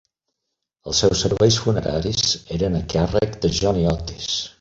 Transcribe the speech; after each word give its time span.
Els 0.91 1.01
seus 1.03 1.19
serveis 1.25 1.57
funeraris 1.65 2.23
eren 2.57 2.79
a 2.79 2.85
càrrec 2.95 3.37
de 3.45 3.53
Johnny 3.59 3.87
Otis. 3.93 4.31